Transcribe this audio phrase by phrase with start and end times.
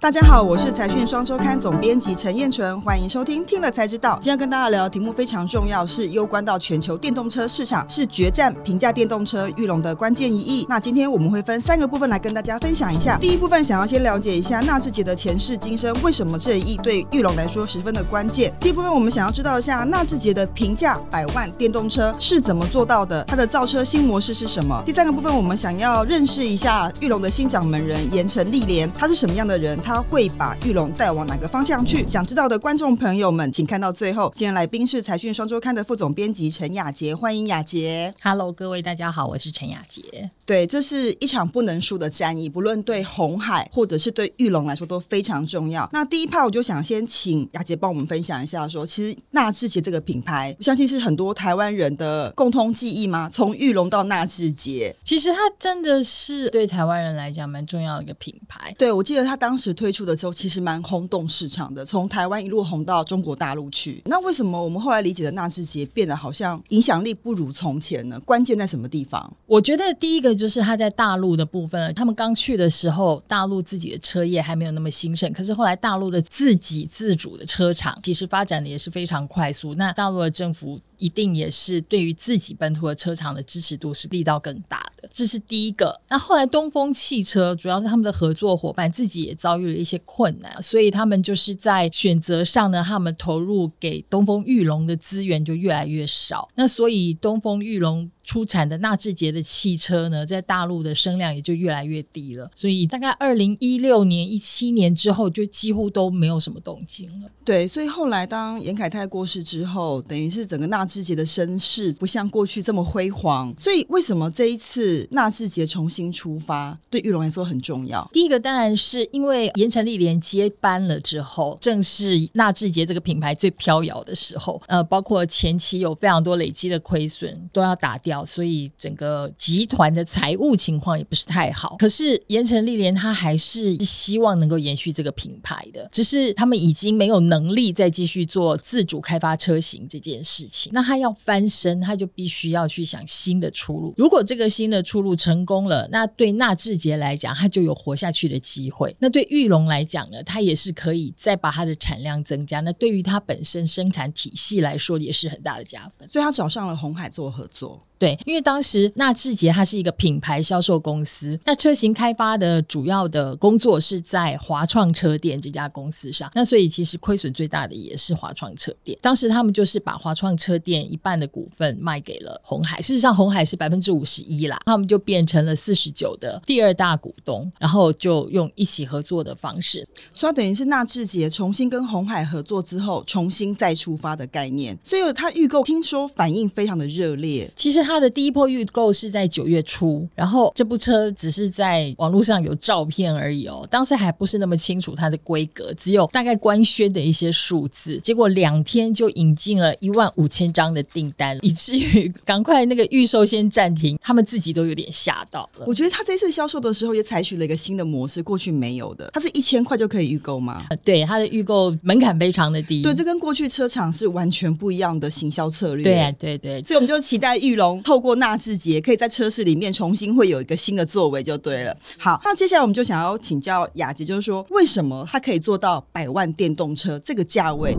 [0.00, 4.16] 大家好，我是财讯双周刊总编辑陈燕纯，欢迎收听听了才知道。
[4.20, 10.64] 今天跟大家聊的题目非常重要，是攸关到全球电动车市场，是决战平价电动车玉龙的关键一役。
[10.68, 13.18] 那今天我们会分三个部分来跟大家分享一下。
[13.18, 18.54] 第一部分想要先了解一下纳智捷的前世今生，为什么这一役对玉龙来说十分的关键。
[18.60, 24.80] 第一部分我们想要知道一下纳智捷的平价百万电动车是怎么做到的，它的造车新模式是什么。
[24.86, 29.76] 第三个部分我们想要认识一下玉龙的新掌门人盐城历莲，他是什么样的人？
[29.88, 32.06] 他会把玉龙带往哪个方向去？
[32.06, 34.30] 想知道的观众朋友们，请看到最后。
[34.36, 38.14] 今天来宾是财讯双周刊的副总编辑陈雅杰，欢迎雅杰。
[38.22, 40.28] Hello，各位大家好，我是陈雅杰。
[40.44, 45.88] 对，这是一场不能输的战役，不论对红海或者是对玉龙来说都非常重要。
[45.90, 53.30] 那第一趴我就想先请雅杰帮我们分享一下，说其实纳智捷这个品牌，我相信是很多台湾人的共通记忆吗？
[53.32, 58.74] 从玉龙到纳智捷，其实它真的是对台湾人来讲蛮重要的一个品牌。
[58.76, 64.02] 对，我记得他当时推出的时候，其实蛮轰动市场的，从台湾一路红到中国大陆去。
[64.06, 68.18] 那为什么我们后来理解的纳智捷变得好像影响力不如从前呢？
[68.24, 69.32] 关键在什么地方？
[69.46, 79.76] 我觉得第一个就是他在大陆的部分，他们刚去的时候，大陆自己的车业还没有那么兴盛，可是后来大陆的自给自主的车厂其实发展的也是非常快速。
[79.76, 80.80] 那大陆的政府。
[80.98, 86.00] 一定也是对于自己本土的车厂的支持度是力道更大的，这是第一个。
[86.08, 96.48] 那后来东风汽车主要是他们的合作伙伴自己也遭遇了一些困难，所以他们就是在选择上呢，他们投入给东风裕隆的资源就越来越少。
[96.54, 102.50] 那所以东风裕隆出产的纳智捷的汽车呢，在大陆的声量也就越来越低了。
[102.54, 107.30] 所以大概二零一六年、一七年之后，就几乎都没有什么动静了。
[107.42, 113.54] 对，所以后来当严凯泰过世之后，等于是整个纳智捷的声势不像过去这么辉煌。
[113.58, 118.06] 所以为什么这一次纳智捷重新出发，对玉龙来说很重要？
[118.12, 124.60] 第一个当然是因为盐城历莲接班了之后，正是纳智捷这个品牌最飘摇的时候。
[124.66, 131.74] 呃，包括前期有非常多累积的亏损都要打掉，所以整个集团的财务情况也不是太好。
[131.78, 137.48] 可是盐城丽莲他还是希望能够延续这个品牌的，只是他们已经没有能。
[137.48, 143.94] 力再继续做自主开发车型这件事情，那他要翻身，他就必须要去想新的出路。
[143.96, 148.94] 如果这个新的出路成功了，那对纳智捷来讲，他就有活下去的机会。
[148.98, 152.60] 那对玉龙来讲呢，他也是可以再把它的产量增加。
[152.60, 156.08] 那对于它本身生产体系来说，也是很大的加分。
[156.08, 157.82] 所以他找上了红海做合作。
[157.98, 168.96] 对，因为当时纳智捷它是一个品牌销售公司，那车型开发的主要的工作是在华创车店这家公司上，那所以其实亏损最大的也是华创车店。
[169.02, 179.84] 当时他们就是把华创车店一半的股份卖给了红海，事实上红海是百分之五十一啦，他们就变成了四十九的第二大股东，然后就用一起合作的方式，
[180.14, 184.78] 所以等于是纳智捷重新跟红海合作之后，重新再出发的概念。
[184.84, 187.87] 所以他预购听说反应非常的热烈，其实。
[187.88, 197.98] 它的第一波预购是在九月初，然后这部车只是在网络上有照片而已哦，当时还不是那么清楚它的规格，只有大概官宣的一些数字。
[198.00, 205.64] 结果两天就引进了一万五千张的订单，以至于赶快那个预售先暂停，他们自己都有点吓到了。
[205.66, 209.08] 我觉得他这次销售的时候也采取了一个新的模式，过去没有的。
[209.14, 210.66] 它是一千块就可以预购吗？
[210.84, 212.82] 对，它的预购门槛非常的低。
[212.82, 215.82] 对，这跟过去车厂是完全不一样的行销策略。
[215.82, 217.77] 对啊，对对，所以我们就期待玉龙。
[217.82, 221.76] 透过纳智捷，可以在车市里面重新会有一个新的作为，就对了。
[221.98, 227.76] 好，那接下来我们就想要请教雅杰，就是说，为什么它可以做到百万电动车这个价位？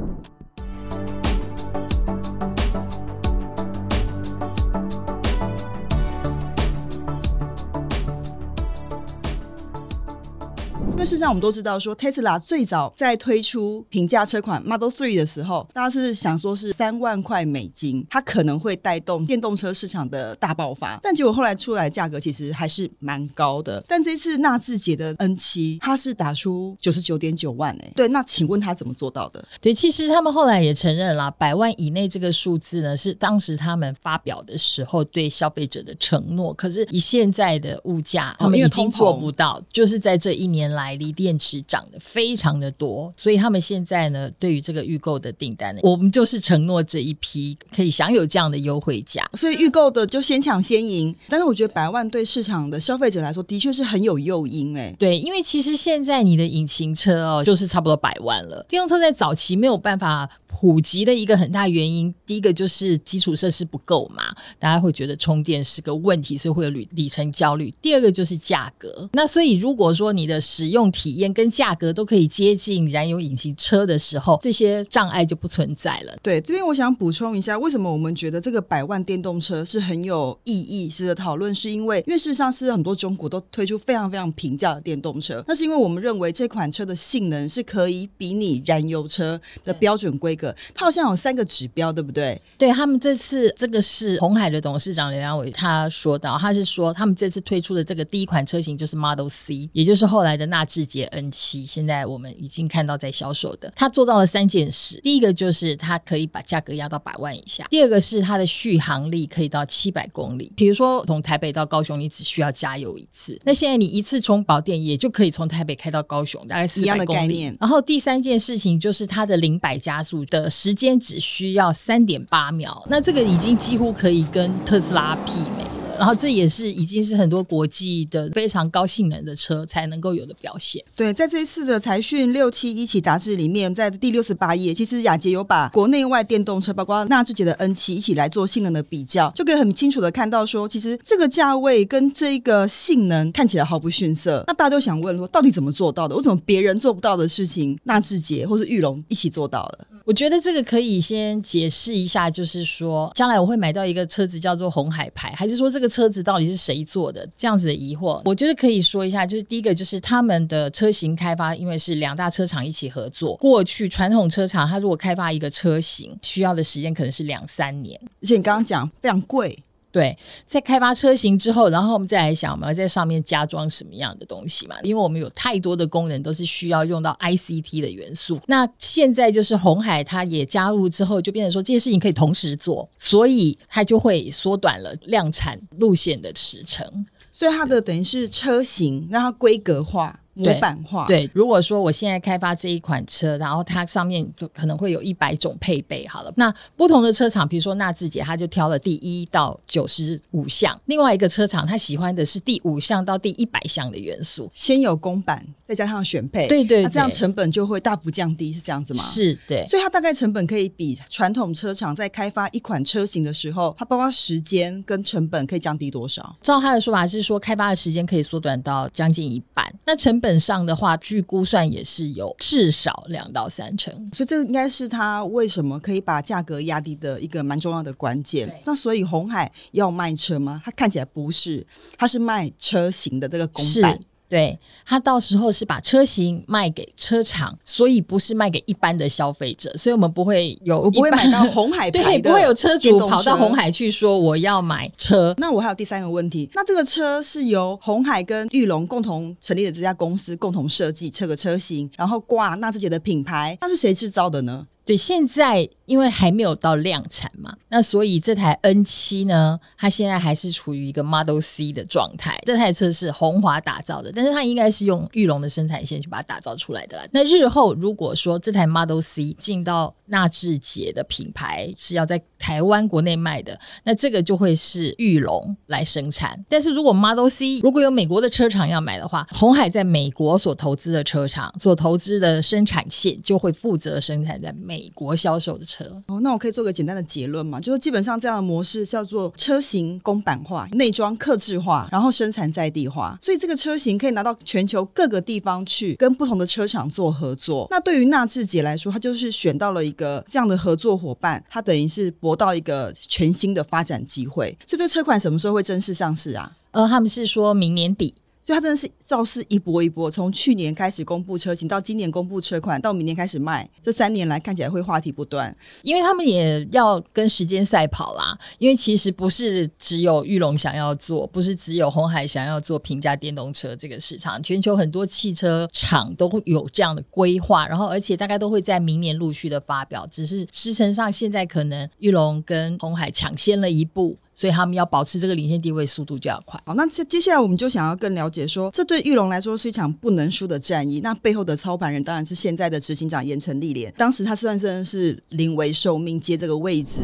[10.99, 20.99] 因为事实上，我们都知道说，Tesla 最早在推出平价车款 Model Three 的时候，大家是想说是三万块美金，它可能会带动电动车市场的大爆发。
[21.01, 23.81] 但结果后来出来价格其实还是蛮高的。
[23.87, 27.93] 但这次纳智捷的 N 七，它是打出九十九点九万哎。
[27.95, 29.41] 对，那请问他怎么做到的？
[29.61, 36.53] 对，其实他们后来也承认了，百万以内这个数字呢，是当时他们发表的时候对消费者的承诺。
[36.53, 39.63] 可是以现在的物价，他们已经做不到。
[39.71, 40.88] 就是在这一年来。
[40.95, 51.15] 锂电池涨得非常的多，所以他们现在呢，对于这个预购的订单呢，我们就是承诺这一批可以享有这样的优惠价，所以预购的就先抢先赢。
[51.27, 54.95] 但是我觉得百万对市场的消费者来说，的确是很有诱因哎。
[54.99, 58.65] 对，因为其实现在你的引擎车哦，就是差不多百万了。
[58.67, 64.23] 电动车在早期没有办法普及的一个很大原因，第一个就是基础设施不够嘛，
[64.57, 67.73] 大家会觉得充电是个问题，所以会有里里程焦虑。
[67.81, 69.07] 第二个就是价格。
[69.13, 76.17] 那所以如果说你的使用体验跟价格都可以接近燃油引擎车的时候，这些障碍就不存在了。
[76.23, 81.53] 对，这边我想补充一下，为什么我们觉得这个百万电动车是很有意义、值得讨论？
[81.53, 90.55] 是因为因为事实上是很多中国都推出非常非常平价的电动车，那是因为我们认为这款车的性能是可以比拟燃油车的标准规格。
[90.73, 92.41] 它好像有三个指标，对不对？
[92.57, 103.71] 对他们这次这个是红海的董事长刘阳伟他说到，他是说他们这次推出的这个第一款车型就是 Model C，也就是后来的纳智捷 N 七，现在我们已经看到在销售的。
[103.75, 110.51] 他做到了三件事，第一个就是它可以把价格压到百万以下，第二个是它的续航力可以到七百公里。
[110.55, 117.43] 比如说从台北到高雄，你只需要加油一次，那现在你一次充饱电也就可以从台北开到高雄，大概四百公里。
[117.59, 125.78] 然后第三件事情就是它的零百加速的时间只需要三点八秒，那这个已经几乎可以跟特斯拉媲美。
[125.99, 130.83] 然后这也是已经是很多国际的非常高性能的车才能够有的表现。
[130.95, 144.43] 对，在这一次的财讯六七一期杂志里面，在第六十八页，其实雅杰有把国内外电动车，包括纳智捷的 N 七一起来做性能的比较，就可以很清楚的看到说，其实这个价位跟这个性能看起来毫不逊色。
[144.47, 146.15] 那大家都想问说，到底怎么做到的？
[146.15, 149.87] 为什么别人做不到的事情，纳智捷或是玉龙一起做到了？
[150.05, 157.27] 我觉得这个可以先解释一下，就是说，将来我会买到一个车子叫做红海牌，还是说这个车子到底是谁做的？
[157.35, 163.35] 这样子的疑惑，我觉得可以说一下，就是第一个就是他们的车型开发，因为是两大车厂一起合作。
[163.37, 169.57] 过去传统车厂，它如果开发一个车型，需要的时间可能是两三年，而且你刚刚讲非常贵。
[169.91, 170.15] 对，
[170.45, 174.75] 在开发车型之后，然后我们再来想，我们要在上面加装什么样的东西嘛？
[174.83, 178.39] 因为我们有太多的功能都是需要用到 ICT 的元素。
[178.45, 187.05] 那现在就是红海，它也加入之后，就变成说这些事情可以同时做，所以它就会缩短了量产路线的时程。
[187.31, 190.18] 所以它的等于是车型让它规格化。
[190.33, 191.05] 模板化。
[191.07, 209.03] 对，如果说我现在开发这一款车，然后它上面可能会有一百种配备，好了，那不同的车厂，比如说纳智捷，他就挑了第一到九十五项；另外一个车厂，他喜欢的是第五项到第一百项的元素，先有公版，再加上选配，对对，那这样成本就会大幅降低，是这样子吗？
[209.03, 216.35] 是，对，所以它大概成本可以比传统车厂在开发一款车型的时候，它包括时间跟成本可以降低多少？
[216.41, 220.29] 照他的说法是说，开发的时间可以缩短到将近一半，那成本。
[220.29, 228.61] 本上的话，据估算也是有至少两到三成，所以这应该是他为什么可以把价格压低的一个蛮重要的关键。
[228.63, 230.61] 那所以红海要卖车吗？
[230.63, 231.65] 它看起来不是，
[231.97, 233.99] 它是卖车型的这个公版。
[234.29, 245.33] 对他到时候是把车型卖给车厂，所以不是卖给一般的消费者，所以我们不会有，我不会买到红海 对，不会有车主跑到红海去说我要买车。
[245.37, 254.67] 那我还有第三个问题，那这个车是由红海跟玉龙共同成立的这家公司共同设计这个车型，然后挂纳智捷的品牌，那是谁制造的呢？
[254.85, 262.39] 对，现在因为还没有到量产嘛，那所以这台 N 七呢，它现在还是处于一个 Model C 的状态。
[262.45, 267.07] 这台车是红华打造的，但是它应该是用玉龙的生产线去把它打造出来的啦。
[267.11, 276.39] 那日后如果说这台 Model C 进到纳智捷的品牌是要在台湾国内卖的，那这个就会是玉龙来生产。
[276.47, 284.53] 但是如果 Model C 如果有美国的车厂要买的话，红海在美国所投资的车厂所投资的生产线就会负责生产在。
[284.61, 287.59] 美国销售的车哦，那我可以做个简单的结论嘛？
[287.59, 297.67] 就是基本上这样的模式叫做车型公版化、内装客制化，然后生产在地化，所以这个车型可以拿到全球各个地方去跟不同的车厂做合作。
[297.69, 304.57] 那对于纳智捷来说，它就是选到了一个这样的合作伙伴，它等于是博到一个全新的发展机会。
[304.65, 306.55] 所以这车款什么时候会正式上市啊？
[306.71, 308.13] 呃，他们是说明年底。
[308.49, 315.55] 所以它真的是造势一波一波，从去年开始公布车型，到今年公布车款，到明年开始卖，这三年来看起来会话题不断。
[315.83, 318.35] 因为他们也要跟时间赛跑啦。
[318.57, 330.07] 因为其实不是只有玉龙想要做，不是只有红海想要做平价电动车这个市场，全球很多汽车厂都有这样的规划，然后而且大概都会在明年陆续的发表。
[330.09, 334.17] 只是时程上现在可能玉龙跟红海抢先了一步。
[334.39, 336.57] 所以他们要保持这个领先地位，速度就要快。
[336.65, 341.01] 好，那接接下来我们就想要更了解说，这对玉龙来说是一场不能输的战役。
[341.01, 346.99] 那背后的操盘人当然是现在的执行长严成立连，当时他算是是临危受命接这个位置。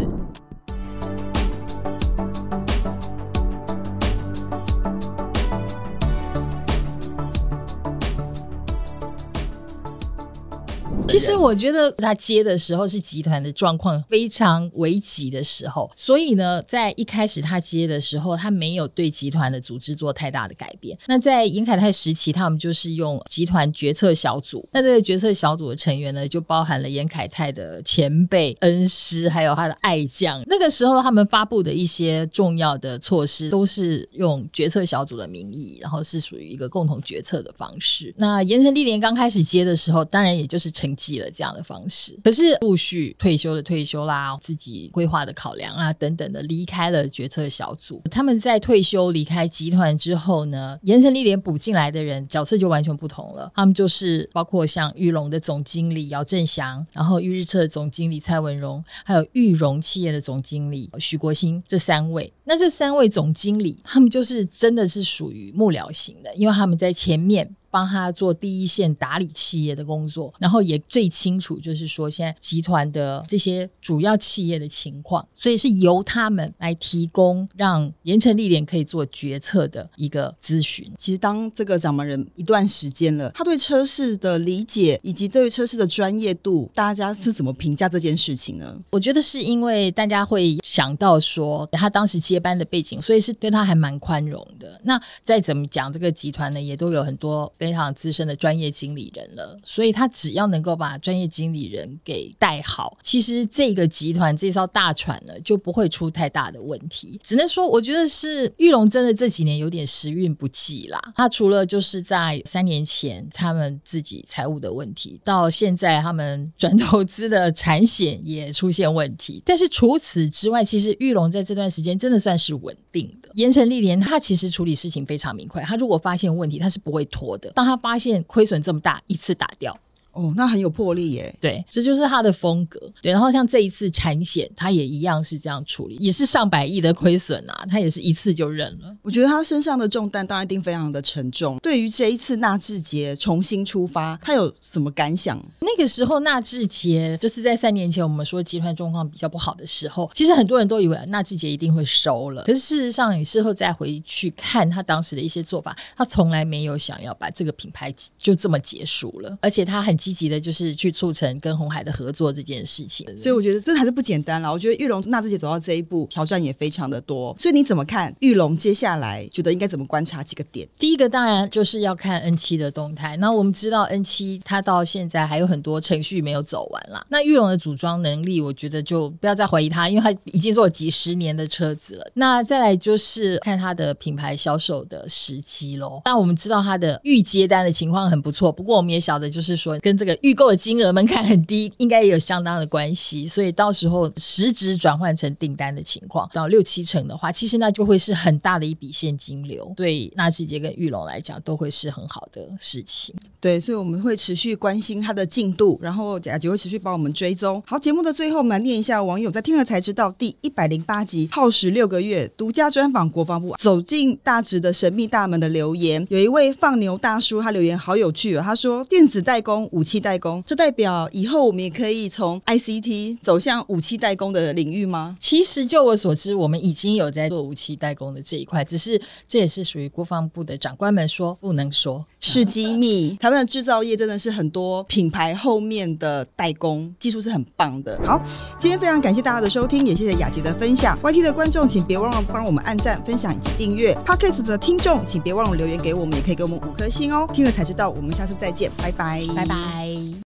[11.15, 20.97] 其实我觉得他接的时候是集团的状况非常危急的时候，所以呢，在一开始他接的时候，他没有对集团的组织做太大的改变。
[21.07, 24.67] 那在严凯泰时期，他们就是用集团决策小组。
[24.73, 30.43] 那这个决策小组的成员呢，就包含了严凯泰的前辈、恩师，还有他的爱将。
[30.47, 38.13] 那个时候，他们发布的一些重要的措施，都是用决策小组的名义，然后是属于一个共同决策的方式。
[38.17, 42.17] 那盐城历年刚开始接的时候，当然也就是承继了这样的方式。
[42.23, 48.01] 可是陆续退休的退休啦，自己规划的考量啊等等的，离开了决策小组。
[48.09, 53.51] 他们在退休离开集团之后呢，盐城历年补进来的人角色就完全不同了。
[53.53, 62.33] 他们就是包括像玉龙的总经理姚振祥，然后玉日策总经理蔡文荣，还有玉荣企业的总经理许国兴这三位。
[62.45, 67.55] 那这三位总经理，他们就是真的是属于幕僚型的，因为他们在前面。
[67.75, 80.89] 帮他做第一线打理企业的工作，然后也最清楚，就是说现在集团的这些主要企业的情况，所以是由他们来提供让盐城历练可以做决策的一个咨询。
[80.97, 88.73] 其实当这个掌门人一段时间了，他对车市的理解以及对车市的专业度，大家是怎么评价这件事情呢？
[88.91, 94.79] 我觉得是因为大家会想到说他当时接班的背景，所以是对他还蛮宽容的。
[94.85, 97.51] 那再怎么讲，这个集团呢也都有很多。
[97.65, 107.19] 非常资深的专业经理人了，所以他只要能够把专业经理人给带好，其实这个集团这艘大船呢就不会出太大的问题。
[107.23, 111.01] 只能说，我觉得是玉龙真的这几年有点时运不济啦。
[111.15, 123.29] 他除了就是在三年前他们自己财务的问题，到现在他们转投资的产险也出现问题，但是除此之外，其实玉龙在这段时间真的算是稳定的。
[123.33, 127.51] 盐城历年他其实处理事情非常明快，他如果发现问题，他是不会拖的。
[127.55, 129.79] 当他发现亏损这么大，一次打掉。
[130.15, 131.35] 哦，那很有魄力耶。
[131.41, 132.79] 对，这就是他的风格。
[133.01, 138.95] 对，然后像这一次产险，他也一样是这样处理，也是上百亿的亏损啊，他也是一次就认了。
[139.01, 141.57] 我觉得他身上的重担当然一定非常的沉重。
[141.59, 145.37] 对于这一次纳智捷重新出发，他有什么感想？
[145.59, 152.43] 那个时候纳智捷就是在三年前我们说集团状况比较不好的时候，其实很多人都以为纳智捷一定会收了。
[152.43, 159.93] 可是事实上，你事后再回去看他当时的一些做法，他从来没有想要把这个品牌就这么结束了，而且他很。
[160.05, 164.51] 积极的就是去促成跟红海的合作这件事情，所以我觉得这还是不简单了。
[164.51, 167.35] 我觉得玉龙纳智捷走到这一步，挑战也非常的多。
[167.39, 170.67] 所以你怎么看玉龙接下来觉得应该怎么观察几个点？
[170.77, 173.17] 第一个当然就是要看 N 七的动态。
[173.17, 177.03] 那我们知道 N 七它到现在还有很多程序没有走完啦。
[177.09, 182.11] 那玉龙的组装能力，我觉得就不要再怀疑它，因为它已经做了几十年的车子了。
[182.13, 186.01] 那再来就是看它的品牌销售的时机喽。
[186.05, 203.15] 那我们知道它的预接单的情况很不错，不过我们也晓得就是说跟这个预购的金额门槛很低，应该也有相当的关系，所以到时候实质转换成订单的情况到六七成的话，其实那就会是很大的一笔现金流，对纳智捷跟玉龙来讲都会是很好的事情。
[203.39, 207.61] 对，所以我们会持续关心它的进度，然后雅姐会持续帮我们追踪。
[207.65, 220.43] 好，节目的最后，我们来念一下网友在听了才知道第一百零八集耗时六个月独家专访国防部走进大直的神秘大门的留言，有一位放牛大叔，他留言好有趣哦，他说电子代工、五器代工。
[220.45, 225.15] 这代表以后我们也可以从 ICT 走向武器代工的领域吗？
[225.19, 233.15] 其实就我所知，我们已经有在做武器代工的这一块，只是这也是属于国防部的长官们说不能说是机密。
[233.17, 237.99] 台湾的制造业真的是很多品牌后面的代工技术是很棒的。
[238.03, 238.19] 好，
[238.57, 240.97] 今天非常感谢大家的收听，也谢谢雅洁的分享。
[241.03, 243.93] YT 的观众请别忘了帮我们按赞、分享以及订阅。
[244.05, 247.29] Podcast 的听众请别忘了留言给我们，也可以给我们五颗星哦。
[247.33, 249.74] 听了才知道，我们下次再见，拜拜，拜拜。
[249.75, 250.15] 拜。